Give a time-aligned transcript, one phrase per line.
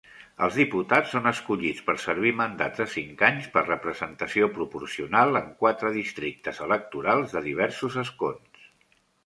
[0.45, 5.95] Els diputats són escollits per servir mandats de cinc anys per representació proporcional en quatre
[6.01, 8.69] districtes electorals de diversos escons.